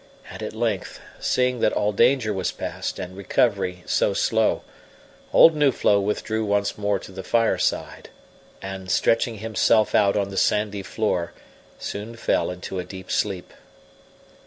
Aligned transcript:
And 0.31 0.41
at 0.41 0.53
length, 0.55 0.99
seeing 1.19 1.59
that 1.59 1.73
all 1.73 1.91
danger 1.91 2.33
was 2.33 2.51
past 2.51 2.97
and 2.97 3.15
recovery 3.15 3.83
so 3.85 4.15
slow, 4.15 4.63
old 5.31 5.53
Nuflo 5.55 5.99
withdrew 5.99 6.43
once 6.43 6.75
more 6.75 6.97
to 6.97 7.11
the 7.11 7.21
fireside 7.21 8.09
and, 8.63 8.89
stretching 8.89 9.37
himself 9.37 9.93
out 9.93 10.17
on 10.17 10.29
the 10.29 10.37
sandy 10.37 10.81
floor, 10.81 11.33
soon 11.77 12.15
fell 12.15 12.49
into 12.49 12.79
a 12.79 12.83
deep 12.83 13.11
sleep. 13.11 13.53